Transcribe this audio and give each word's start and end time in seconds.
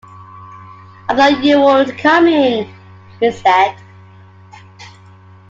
“I 1.09 1.15
thought 1.15 1.43
you 1.43 1.61
weren’t 1.61 1.95
coming,” 1.99 2.73
he 3.19 3.31
said. 3.31 3.75